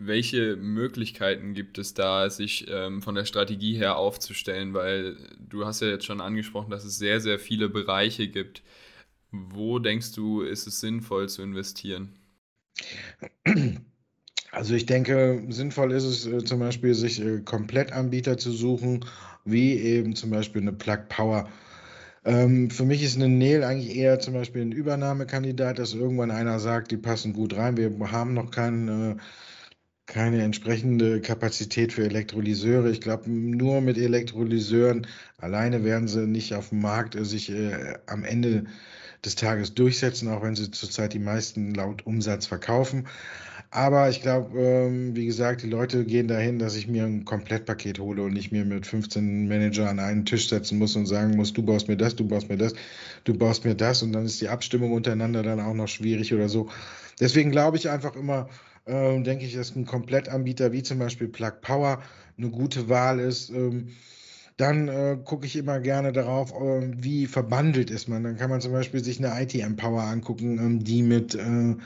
[0.00, 4.72] Welche Möglichkeiten gibt es da, sich ähm, von der Strategie her aufzustellen?
[4.72, 8.62] Weil du hast ja jetzt schon angesprochen, dass es sehr, sehr viele Bereiche gibt.
[9.32, 12.14] Wo denkst du, ist es sinnvoll zu investieren?
[14.50, 19.04] Also ich denke, sinnvoll ist es äh, zum Beispiel, sich äh, Komplettanbieter zu suchen,
[19.44, 21.48] wie eben zum Beispiel eine Plug Power.
[22.24, 26.60] Ähm, für mich ist eine Nail eigentlich eher zum Beispiel ein Übernahmekandidat, dass irgendwann einer
[26.60, 27.76] sagt, die passen gut rein.
[27.76, 29.16] Wir haben noch keinen äh,
[30.08, 32.90] keine entsprechende Kapazität für Elektrolyseure.
[32.90, 37.94] Ich glaube, nur mit Elektrolyseuren alleine werden sie nicht auf dem Markt äh, sich äh,
[38.06, 38.64] am Ende
[39.24, 43.06] des Tages durchsetzen, auch wenn sie zurzeit die meisten laut Umsatz verkaufen.
[43.70, 47.98] Aber ich glaube, ähm, wie gesagt, die Leute gehen dahin, dass ich mir ein Komplettpaket
[47.98, 51.52] hole und nicht mir mit 15 Manager an einen Tisch setzen muss und sagen muss,
[51.52, 52.72] du baust mir das, du baust mir das,
[53.24, 56.48] du baust mir das und dann ist die Abstimmung untereinander dann auch noch schwierig oder
[56.48, 56.70] so.
[57.20, 58.48] Deswegen glaube ich einfach immer,
[58.88, 62.02] äh, denke ich, dass ein Komplettanbieter wie zum Beispiel Plug Power
[62.36, 63.50] eine gute Wahl ist.
[63.50, 63.88] Ähm,
[64.56, 68.24] dann äh, gucke ich immer gerne darauf, äh, wie verbandelt ist man.
[68.24, 71.76] Dann kann man zum Beispiel sich eine IT Empower angucken, ähm, die mit äh,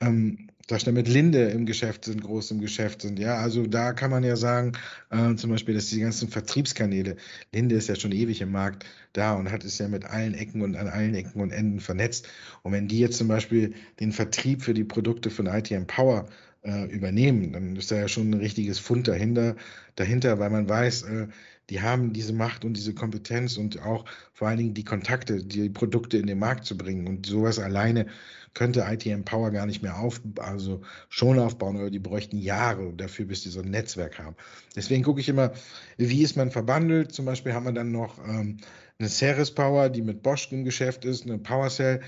[0.00, 3.18] ähm, da schnell mit Linde im Geschäft sind, groß im Geschäft sind.
[3.18, 4.72] Ja, also da kann man ja sagen,
[5.10, 7.16] äh, zum Beispiel, dass die ganzen Vertriebskanäle,
[7.52, 10.62] Linde ist ja schon ewig im Markt da und hat es ja mit allen Ecken
[10.62, 12.28] und an allen Ecken und Enden vernetzt.
[12.62, 16.26] Und wenn die jetzt zum Beispiel den Vertrieb für die Produkte von ITM Power
[16.62, 19.56] äh, übernehmen, dann ist da ja schon ein richtiges Fund dahinter,
[19.96, 21.28] dahinter weil man weiß, äh,
[21.70, 25.70] die haben diese Macht und diese Kompetenz und auch vor allen Dingen die Kontakte, die
[25.70, 27.06] Produkte in den Markt zu bringen.
[27.06, 28.06] Und sowas alleine
[28.54, 33.26] könnte ITM Power gar nicht mehr auf, also schon aufbauen, oder die bräuchten Jahre dafür,
[33.26, 34.36] bis die so ein Netzwerk haben.
[34.76, 35.52] Deswegen gucke ich immer,
[35.96, 37.12] wie ist man verbandelt.
[37.12, 38.58] Zum Beispiel haben wir dann noch ähm,
[38.98, 42.00] eine Ceres Power, die mit Bosch im Geschäft ist, eine PowerCell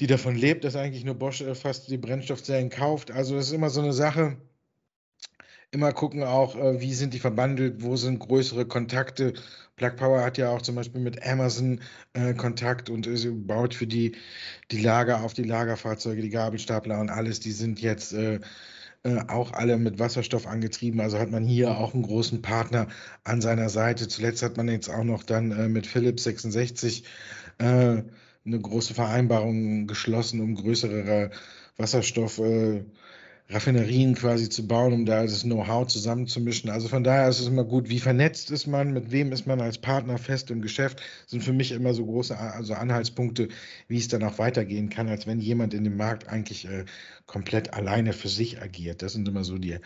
[0.00, 3.10] die davon lebt, dass eigentlich nur Bosch äh, fast die Brennstoffzellen kauft.
[3.10, 4.36] Also das ist immer so eine Sache,
[5.70, 9.34] immer gucken auch, äh, wie sind die verbandelt, wo sind größere Kontakte.
[9.76, 11.80] Plug Power hat ja auch zum Beispiel mit Amazon
[12.14, 14.16] äh, Kontakt und äh, baut für die,
[14.70, 18.40] die Lager auf die Lagerfahrzeuge, die Gabelstapler und alles, die sind jetzt äh,
[19.04, 21.00] äh, auch alle mit Wasserstoff angetrieben.
[21.00, 22.88] Also hat man hier auch einen großen Partner
[23.24, 24.08] an seiner Seite.
[24.08, 27.04] Zuletzt hat man jetzt auch noch dann äh, mit Philips 66
[27.60, 28.04] eine
[28.46, 31.32] große Vereinbarung geschlossen, um größere
[31.76, 32.84] Wasserstoff äh,
[33.50, 36.68] Raffinerien quasi zu bauen, um da das Know-how zusammenzumischen.
[36.68, 39.62] Also von daher ist es immer gut, wie vernetzt ist man, mit wem ist man
[39.62, 43.48] als Partner fest im Geschäft, sind für mich immer so große also Anhaltspunkte,
[43.88, 46.84] wie es dann auch weitergehen kann, als wenn jemand in dem Markt eigentlich äh,
[47.26, 49.00] komplett alleine für sich agiert.
[49.00, 49.78] Das sind immer so die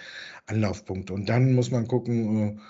[0.46, 1.12] Anlaufpunkte.
[1.12, 2.60] Und dann muss man gucken, äh,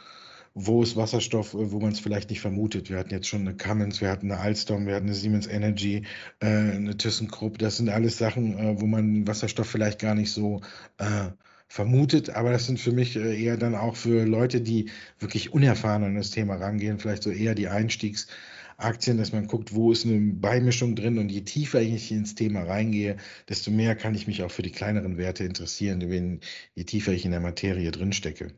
[0.55, 2.91] wo ist Wasserstoff, äh, wo man es vielleicht nicht vermutet.
[2.91, 6.05] Wir hatten jetzt schon eine Cummins, wir hatten eine Alstom, wir hatten eine Siemens Energy,
[6.41, 7.59] äh, eine ThyssenKrupp.
[7.59, 10.61] Das sind alles Sachen, äh, wo man Wasserstoff vielleicht gar nicht so
[10.99, 11.31] äh,
[11.73, 16.05] vermutet, aber das sind für mich äh, eher dann auch für Leute, die wirklich unerfahren
[16.05, 20.35] an das Thema rangehen, vielleicht so eher die Einstiegsaktien, dass man guckt, wo ist eine
[20.35, 23.17] Beimischung drin und je tiefer ich ins Thema reingehe,
[23.49, 26.41] desto mehr kann ich mich auch für die kleineren Werte interessieren,
[26.75, 28.53] je tiefer ich in der Materie drinstecke.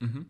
[0.00, 0.26] Mhm.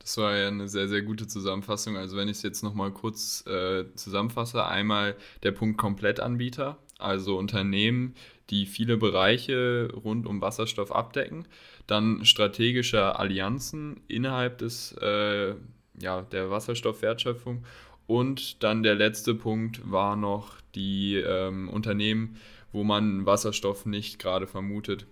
[0.00, 1.96] Das war ja eine sehr, sehr gute Zusammenfassung.
[1.96, 8.14] Also wenn ich es jetzt nochmal kurz äh, zusammenfasse, einmal der Punkt Komplettanbieter, also Unternehmen,
[8.48, 11.46] die viele Bereiche rund um Wasserstoff abdecken,
[11.86, 15.54] dann strategische Allianzen innerhalb des, äh,
[16.00, 17.64] ja, der Wasserstoffwertschöpfung
[18.06, 22.38] und dann der letzte Punkt war noch die ähm, Unternehmen,
[22.72, 25.06] wo man Wasserstoff nicht gerade vermutet.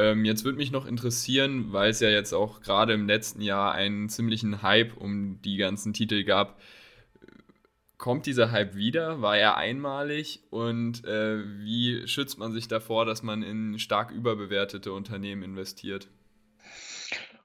[0.00, 3.74] Ähm, jetzt würde mich noch interessieren, weil es ja jetzt auch gerade im letzten Jahr
[3.74, 6.58] einen ziemlichen Hype um die ganzen Titel gab.
[7.98, 9.20] Kommt dieser Hype wieder?
[9.20, 10.40] War er einmalig?
[10.48, 16.08] Und äh, wie schützt man sich davor, dass man in stark überbewertete Unternehmen investiert?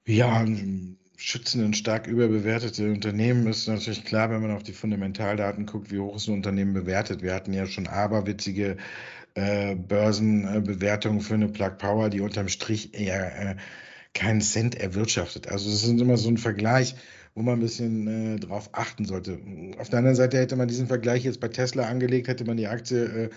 [0.06, 0.46] Ja,
[1.18, 6.00] schützen und stark überbewertete Unternehmen ist natürlich klar, wenn man auf die Fundamentaldaten guckt, wie
[6.00, 7.22] hoch ist ein Unternehmen bewertet.
[7.22, 8.78] Wir hatten ja schon aberwitzige
[9.36, 13.56] äh, Börsenbewertungen für eine Plug Power, die unterm Strich eher äh,
[14.14, 15.48] keinen Cent erwirtschaftet.
[15.48, 16.96] Also das ist immer so ein Vergleich,
[17.34, 19.40] wo man ein bisschen äh, drauf achten sollte.
[19.78, 22.68] Auf der anderen Seite hätte man diesen Vergleich jetzt bei Tesla angelegt, hätte man die
[22.68, 23.30] Aktie äh,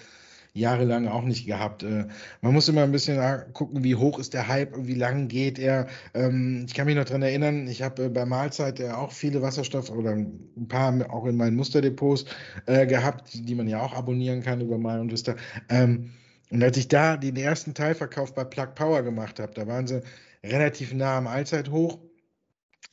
[0.59, 1.83] jahrelang auch nicht gehabt.
[1.83, 2.07] Äh,
[2.41, 3.19] man muss immer ein bisschen
[3.53, 5.87] gucken, wie hoch ist der Hype, wie lang geht er.
[6.15, 9.43] Ähm, ich kann mich noch daran erinnern, ich habe äh, bei Mahlzeit äh, auch viele
[9.43, 12.25] Wasserstoff oder ein paar auch in meinen Musterdepots
[12.67, 15.35] gehabt, die man ja auch abonnieren kann über Mal und Vista.
[15.69, 16.11] Ähm,
[16.51, 20.03] und als ich da den ersten Teilverkauf bei Plug Power gemacht habe, da waren sie
[20.43, 21.99] relativ nah am Allzeithoch.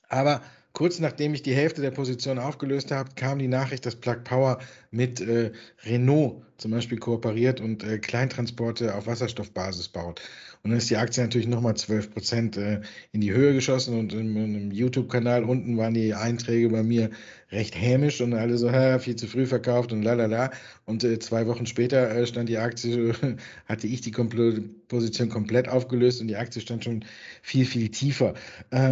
[0.10, 0.42] Aber
[0.76, 4.60] Kurz nachdem ich die Hälfte der Position aufgelöst habe, kam die Nachricht, dass Plug Power
[4.92, 5.54] mit äh,
[5.86, 10.22] Renault zum Beispiel kooperiert und äh, Kleintransporte auf Wasserstoffbasis baut.
[10.66, 14.14] Und dann ist die Aktie natürlich nochmal 12 Prozent äh, in die Höhe geschossen und
[14.14, 17.12] in einem YouTube-Kanal unten waren die Einträge bei mir
[17.52, 20.50] recht hämisch und alle so, viel zu früh verkauft und lalala.
[20.86, 23.14] Und äh, zwei Wochen später äh, stand die Aktie,
[23.68, 27.06] hatte ich die Position komplett aufgelöst und die Aktie stand schon
[27.44, 28.34] viel, viel tiefer.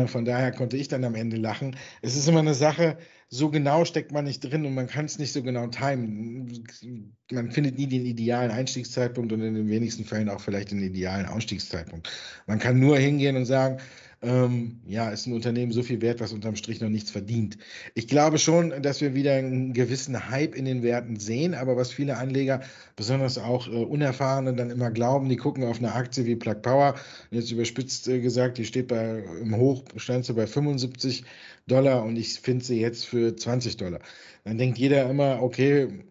[0.06, 1.76] Von daher konnte ich dann am Ende lachen.
[2.04, 2.98] Es ist immer eine Sache,
[3.34, 6.63] so genau steckt man nicht drin und man kann es nicht so genau timen.
[7.32, 11.26] Man findet nie den idealen Einstiegszeitpunkt und in den wenigsten Fällen auch vielleicht den idealen
[11.26, 12.12] Ausstiegszeitpunkt.
[12.46, 13.80] Man kann nur hingehen und sagen,
[14.24, 17.58] ähm, ja, ist ein Unternehmen so viel wert, was unterm Strich noch nichts verdient.
[17.94, 21.92] Ich glaube schon, dass wir wieder einen gewissen Hype in den Werten sehen, aber was
[21.92, 22.62] viele Anleger,
[22.96, 26.96] besonders auch äh, Unerfahrene, dann immer glauben, die gucken auf eine Aktie wie Plug Power,
[27.32, 31.26] jetzt überspitzt äh, gesagt, die steht bei, im Hoch, stand sie bei 75
[31.68, 34.00] Dollar und ich finde sie jetzt für 20 Dollar.
[34.46, 36.06] Dann denkt jeder immer, okay,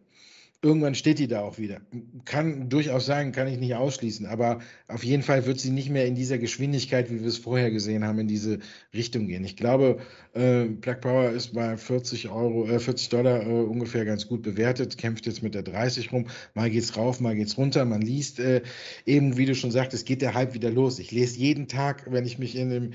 [0.63, 1.81] irgendwann steht die da auch wieder.
[2.25, 6.07] Kann durchaus sein, kann ich nicht ausschließen, aber auf jeden Fall wird sie nicht mehr
[6.07, 8.61] in dieser Geschwindigkeit, wie wir es vorher gesehen haben, in diese
[8.95, 9.45] Richtung gehen.
[9.45, 9.99] Ich glaube,
[10.35, 14.97] äh, Plug Power ist bei 40 Euro, äh, 40 Dollar äh, ungefähr ganz gut bewertet,
[14.99, 16.29] kämpft jetzt mit der 30 rum.
[16.55, 17.85] Mal geht's rauf, mal geht's runter.
[17.85, 18.63] Man liest äh,
[19.05, 21.01] eben, wie du schon sagtest, geht der Hype wieder los.
[21.01, 22.93] Ich lese jeden Tag, wenn ich mich in dem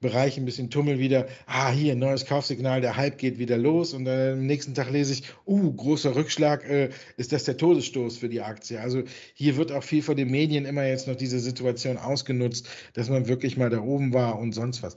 [0.00, 4.04] Bereich ein bisschen tummel wieder, ah, hier, neues Kaufsignal, der Hype geht wieder los und
[4.04, 8.28] dann am nächsten Tag lese ich, uh, großer Rückschlag, äh, ist das der Todesstoß für
[8.28, 8.80] die Aktie.
[8.80, 9.02] Also
[9.34, 13.28] hier wird auch viel von den Medien immer jetzt noch diese Situation ausgenutzt, dass man
[13.28, 14.96] wirklich mal da oben war und sonst was.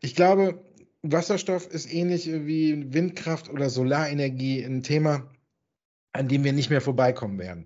[0.00, 0.62] Ich glaube,
[1.02, 5.28] Wasserstoff ist ähnlich wie Windkraft oder Solarenergie ein Thema,
[6.12, 7.64] an dem wir nicht mehr vorbeikommen werden.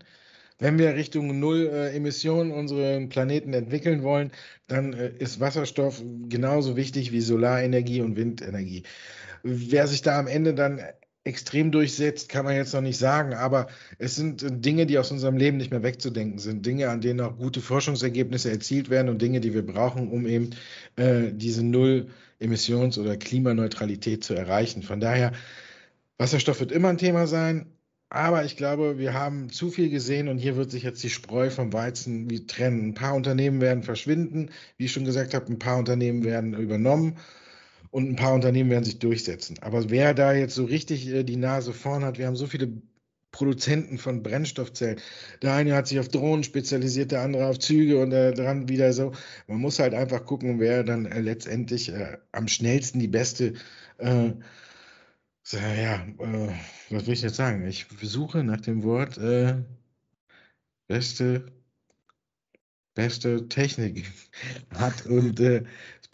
[0.59, 4.30] Wenn wir Richtung Null äh, Emissionen unseren Planeten entwickeln wollen,
[4.68, 8.85] dann äh, ist Wasserstoff genauso wichtig wie Solarenergie und Windenergie.
[9.42, 10.80] Wer sich da am Ende dann
[11.26, 13.66] extrem durchsetzt, kann man jetzt noch nicht sagen, aber
[13.98, 17.20] es sind äh, Dinge, die aus unserem Leben nicht mehr wegzudenken sind, Dinge, an denen
[17.20, 20.50] auch gute Forschungsergebnisse erzielt werden und Dinge, die wir brauchen, um eben
[20.96, 22.08] äh, diese Null
[22.38, 24.82] Emissions- oder Klimaneutralität zu erreichen.
[24.82, 25.32] Von daher,
[26.18, 27.66] Wasserstoff wird immer ein Thema sein.
[28.08, 31.50] Aber ich glaube, wir haben zu viel gesehen und hier wird sich jetzt die Spreu
[31.50, 32.90] vom Weizen wie trennen.
[32.90, 37.16] Ein paar Unternehmen werden verschwinden, wie ich schon gesagt habe, ein paar Unternehmen werden übernommen
[37.96, 39.56] und ein paar Unternehmen werden sich durchsetzen.
[39.62, 42.70] Aber wer da jetzt so richtig äh, die Nase vorn hat, wir haben so viele
[43.32, 45.00] Produzenten von Brennstoffzellen.
[45.40, 48.92] Der eine hat sich auf Drohnen spezialisiert, der andere auf Züge und der dran wieder
[48.92, 49.12] so.
[49.46, 53.54] Man muss halt einfach gucken, wer dann äh, letztendlich äh, am schnellsten die beste
[53.96, 54.32] äh,
[55.42, 56.52] so, ja, äh,
[56.90, 57.66] was will ich jetzt sagen?
[57.66, 59.54] Ich suche nach dem Wort äh,
[60.87, 61.46] beste
[62.96, 64.11] beste Technik
[64.74, 65.62] hat und äh,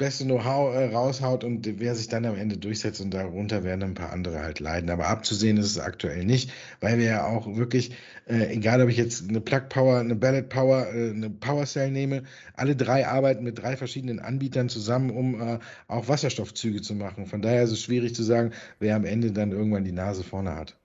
[0.02, 3.94] beste Know-how äh, raushaut und wer sich dann am Ende durchsetzt und darunter werden ein
[3.94, 4.90] paar andere halt leiden.
[4.90, 7.92] Aber abzusehen ist es aktuell nicht, weil wir ja auch wirklich,
[8.26, 11.92] äh, egal ob ich jetzt eine Plug Power, eine Ballot Power, äh, eine Power Cell
[11.92, 17.26] nehme, alle drei arbeiten mit drei verschiedenen Anbietern zusammen, um äh, auch Wasserstoffzüge zu machen.
[17.26, 20.56] Von daher ist es schwierig zu sagen, wer am Ende dann irgendwann die Nase vorne
[20.56, 20.76] hat.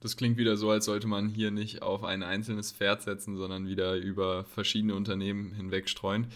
[0.00, 3.66] Das klingt wieder so, als sollte man hier nicht auf ein einzelnes Pferd setzen, sondern
[3.66, 6.28] wieder über verschiedene Unternehmen hinweg streuen.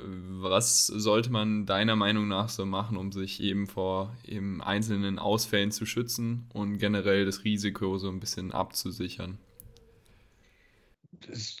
[0.00, 5.72] Was sollte man deiner Meinung nach so machen, um sich eben vor eben einzelnen Ausfällen
[5.72, 9.38] zu schützen und generell das Risiko so ein bisschen abzusichern?
[11.26, 11.56] Das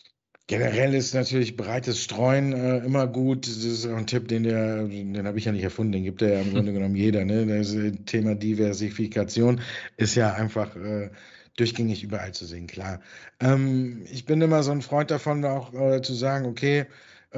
[0.48, 3.46] generell ist natürlich breites Streuen äh, immer gut.
[3.46, 6.22] Das ist auch ein Tipp, den der, den habe ich ja nicht erfunden, den gibt
[6.22, 7.24] ja im Grunde genommen jeder.
[7.24, 7.46] Ne?
[7.46, 9.60] Das Thema Diversifikation
[9.96, 11.10] ist ja einfach äh,
[11.56, 13.00] durchgängig überall zu sehen, klar.
[13.40, 16.86] Ähm, ich bin immer so ein Freund davon, auch äh, zu sagen, okay,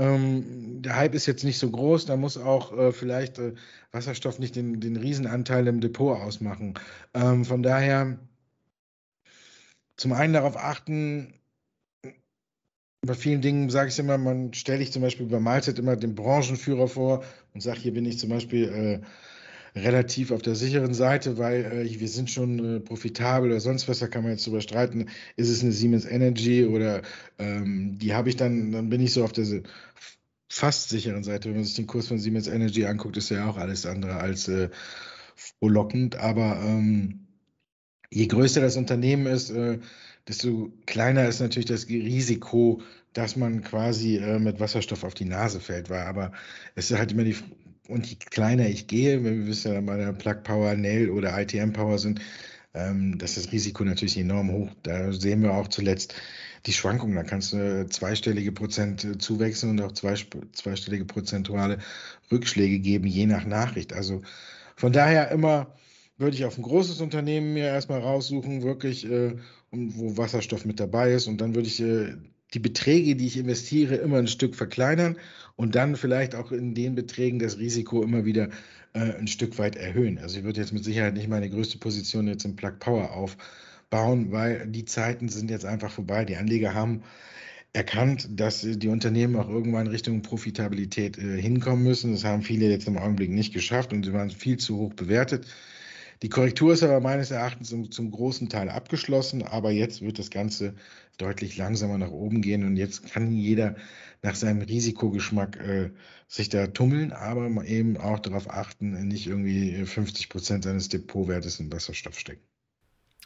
[0.01, 3.53] ähm, der Hype ist jetzt nicht so groß, da muss auch äh, vielleicht äh,
[3.93, 6.75] Wasserstoff nicht den, den Riesenanteil im Depot ausmachen.
[7.13, 8.19] Ähm, von daher
[9.97, 11.35] zum einen darauf achten,
[13.03, 16.15] bei vielen Dingen sage ich immer, man stelle ich zum Beispiel bei Mahlzeit immer den
[16.15, 19.07] Branchenführer vor und sage, hier bin ich zum Beispiel äh,
[19.75, 24.01] relativ auf der sicheren Seite, weil äh, wir sind schon äh, profitabel oder sonst was,
[24.01, 25.07] da kann man jetzt drüber streiten,
[25.37, 27.03] ist es eine Siemens Energy oder
[27.39, 29.47] ähm, die habe ich dann, dann bin ich so auf der
[30.49, 31.49] fast sicheren Seite.
[31.49, 34.49] Wenn man sich den Kurs von Siemens Energy anguckt, ist ja auch alles andere als
[34.49, 34.69] äh,
[35.37, 37.27] frohlockend, aber ähm,
[38.11, 39.79] je größer das Unternehmen ist, äh,
[40.29, 45.61] desto kleiner ist natürlich das Risiko, dass man quasi äh, mit Wasserstoff auf die Nase
[45.61, 45.91] fällt.
[45.91, 46.33] Weil, aber
[46.75, 47.37] es ist halt immer die,
[47.90, 51.38] und je kleiner ich gehe, wenn wir wissen ja bei der Plug Power, Nail oder
[51.40, 52.20] ITM Power sind,
[52.74, 54.70] ähm, das ist das Risiko natürlich enorm hoch.
[54.83, 56.14] Da sehen wir auch zuletzt
[56.66, 57.16] die Schwankungen.
[57.16, 60.14] Da kannst du zweistellige Prozent zuwechseln und auch zwei,
[60.53, 61.79] zweistellige prozentuale
[62.31, 63.92] Rückschläge geben, je nach Nachricht.
[63.92, 64.22] Also
[64.76, 65.74] von daher immer
[66.18, 69.37] würde ich auf ein großes Unternehmen mir erstmal raussuchen, wirklich, äh,
[69.70, 71.26] wo Wasserstoff mit dabei ist.
[71.26, 72.14] Und dann würde ich äh,
[72.55, 75.16] die Beträge, die ich investiere, immer ein Stück verkleinern
[75.61, 78.49] und dann vielleicht auch in den Beträgen das Risiko immer wieder
[78.94, 80.16] äh, ein Stück weit erhöhen.
[80.16, 84.33] Also ich würde jetzt mit Sicherheit nicht meine größte Position jetzt im Plug Power aufbauen,
[84.33, 86.25] weil die Zeiten sind jetzt einfach vorbei.
[86.25, 87.03] Die Anleger haben
[87.75, 92.12] erkannt, dass die Unternehmen auch irgendwann Richtung Profitabilität äh, hinkommen müssen.
[92.12, 95.46] Das haben viele jetzt im Augenblick nicht geschafft und sie waren viel zu hoch bewertet.
[96.23, 100.31] Die Korrektur ist aber meines Erachtens zum, zum, großen Teil abgeschlossen, aber jetzt wird das
[100.31, 100.75] Ganze
[101.21, 103.77] deutlich langsamer nach oben gehen und jetzt kann jeder
[104.23, 105.91] nach seinem Risikogeschmack äh,
[106.29, 111.73] sich da tummeln, aber eben auch darauf achten, nicht irgendwie 50 Prozent seines Depotwertes in
[111.73, 112.43] Wasserstoff stecken.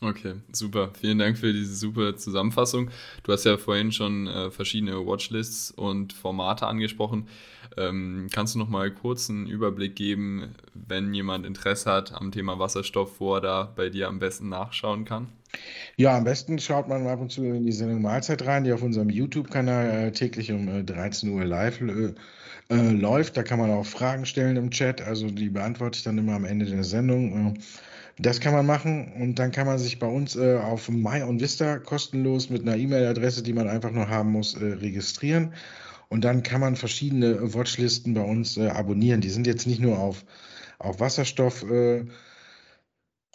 [0.01, 0.93] Okay, super.
[1.01, 2.91] Vielen Dank für diese super Zusammenfassung.
[3.23, 7.29] Du hast ja vorhin schon äh, verschiedene Watchlists und Formate angesprochen.
[7.77, 12.59] Ähm, kannst du noch mal kurz einen Überblick geben, wenn jemand Interesse hat am Thema
[12.59, 15.29] Wasserstoff, wo er da bei dir am besten nachschauen kann?
[15.97, 18.83] Ja, am besten schaut man ab und zu in die Sendung Mahlzeit rein, die auf
[18.83, 22.15] unserem YouTube-Kanal äh, täglich um äh, 13 Uhr live äh,
[22.71, 23.37] äh, läuft.
[23.37, 26.45] Da kann man auch Fragen stellen im Chat, also die beantworte ich dann immer am
[26.45, 27.55] Ende der Sendung.
[27.55, 27.61] Äh,
[28.19, 31.41] das kann man machen und dann kann man sich bei uns äh, auf My und
[31.41, 35.53] Vista kostenlos mit einer E-Mail-Adresse, die man einfach nur haben muss, äh, registrieren.
[36.09, 39.21] Und dann kann man verschiedene Watchlisten bei uns äh, abonnieren.
[39.21, 40.25] Die sind jetzt nicht nur auf,
[40.79, 42.05] auf Wasserstoff äh,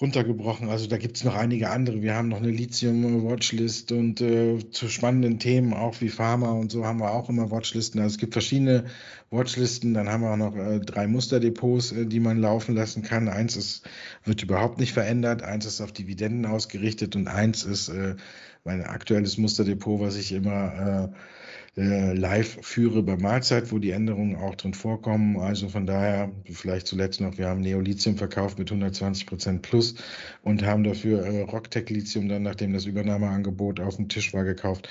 [0.02, 0.70] runtergebrochen.
[0.70, 2.02] Also da gibt es noch einige andere.
[2.02, 6.86] Wir haben noch eine Lithium-Watchlist und äh, zu spannenden Themen, auch wie Pharma und so,
[6.86, 8.00] haben wir auch immer Watchlisten.
[8.00, 8.86] Also es gibt verschiedene
[9.30, 9.94] Watchlisten.
[9.94, 13.28] Dann haben wir auch noch äh, drei Musterdepots, äh, die man laufen lassen kann.
[13.28, 13.88] Eins ist,
[14.24, 18.16] wird überhaupt nicht verändert, eins ist auf Dividenden ausgerichtet und eins ist äh,
[18.64, 21.12] mein aktuelles Musterdepot, was ich immer
[21.78, 25.38] äh, live führe bei Mahlzeit, wo die Änderungen auch drin vorkommen.
[25.38, 29.96] Also von daher, vielleicht zuletzt noch, wir haben Neolithium verkauft mit 120 Prozent plus
[30.42, 34.90] und haben dafür äh, Rocktech Lithium dann, nachdem das Übernahmeangebot auf dem Tisch war, gekauft.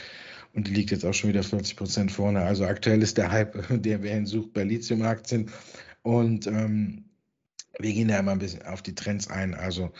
[0.54, 2.40] Und die liegt jetzt auch schon wieder 40 Prozent vorne.
[2.42, 5.50] Also aktuell ist der Hype, der wer ihn sucht, bei Lithium-Aktien.
[6.02, 7.04] Und ähm,
[7.78, 9.54] wir gehen da immer ein bisschen auf die Trends ein.
[9.54, 9.90] Also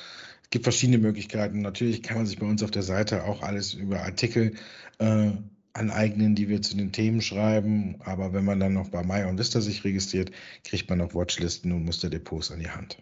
[0.43, 1.61] es gibt verschiedene Möglichkeiten.
[1.61, 4.55] Natürlich kann man sich bei uns auf der Seite auch alles über Artikel
[4.99, 5.33] äh,
[5.73, 7.97] aneignen, die wir zu den Themen schreiben.
[8.01, 10.31] Aber wenn man dann noch bei Maya und Vista sich registriert,
[10.65, 12.99] kriegt man noch Watchlisten und Musterdepots an die Hand.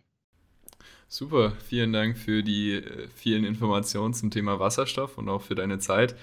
[1.08, 5.78] Super, vielen Dank für die äh, vielen Informationen zum Thema Wasserstoff und auch für deine
[5.78, 6.16] Zeit.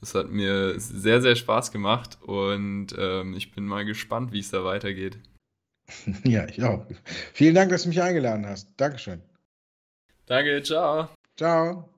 [0.00, 4.50] Das hat mir sehr, sehr Spaß gemacht und ähm, ich bin mal gespannt, wie es
[4.50, 5.18] da weitergeht.
[6.24, 6.86] Ja, ich auch.
[7.34, 8.68] Vielen Dank, dass du mich eingeladen hast.
[8.76, 9.20] Dankeschön.
[10.26, 11.08] Danke, ciao.
[11.36, 11.91] Ciao.